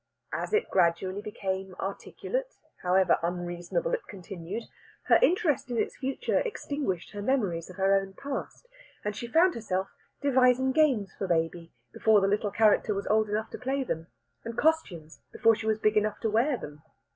[0.33, 4.63] As it gradually became articulate however unreasonable it continued
[5.03, 8.67] her interest in its future extinguished her memories of her own past,
[9.05, 13.51] and she found herself devising games for baby before the little character was old enough
[13.51, 14.07] to play them,
[14.43, 16.81] and costumes before she was big enough to wear them.